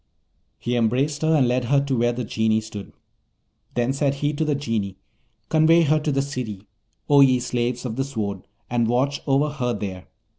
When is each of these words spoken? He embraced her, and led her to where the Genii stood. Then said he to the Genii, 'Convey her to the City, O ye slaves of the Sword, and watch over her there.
He 0.57 0.75
embraced 0.75 1.21
her, 1.21 1.35
and 1.35 1.47
led 1.47 1.65
her 1.65 1.79
to 1.85 1.95
where 1.95 2.11
the 2.11 2.23
Genii 2.23 2.61
stood. 2.61 2.91
Then 3.75 3.93
said 3.93 4.15
he 4.15 4.33
to 4.33 4.43
the 4.43 4.55
Genii, 4.55 4.97
'Convey 5.49 5.83
her 5.83 5.99
to 5.99 6.11
the 6.11 6.23
City, 6.23 6.65
O 7.07 7.21
ye 7.21 7.39
slaves 7.39 7.85
of 7.85 7.97
the 7.97 8.03
Sword, 8.03 8.47
and 8.67 8.87
watch 8.87 9.21
over 9.27 9.49
her 9.49 9.73
there. 9.75 10.07